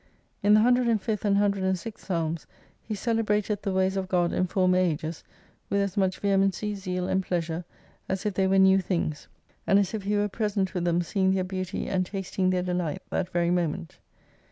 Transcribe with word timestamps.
In 0.41 0.55
the 0.55 0.61
105th 0.61 1.25
and 1.25 1.37
106th 1.37 1.99
psalms 1.99 2.47
he 2.81 2.95
celebrateth 2.95 3.61
the 3.61 3.71
ways 3.71 3.95
of 3.95 4.07
God 4.09 4.33
in 4.33 4.47
former 4.47 4.79
ages 4.79 5.23
with 5.69 5.79
as 5.79 5.95
much 5.95 6.17
vehem 6.21 6.41
ency, 6.41 6.73
zeal 6.73 7.07
and 7.07 7.21
pleasure 7.21 7.65
as 8.09 8.25
if 8.25 8.33
they 8.33 8.47
were 8.47 8.57
new 8.57 8.79
things, 8.79 9.27
and 9.67 9.77
as 9.77 9.93
if 9.93 10.01
he 10.01 10.15
were 10.17 10.27
present 10.27 10.73
with 10.73 10.85
them 10.85 11.03
seeing 11.03 11.35
their 11.35 11.43
beauty 11.43 11.87
and 11.87 12.07
tasting 12.07 12.49
their 12.49 12.63
delight 12.63 13.03
that 13.11 13.29
very 13.29 13.51
moment. 13.51 13.99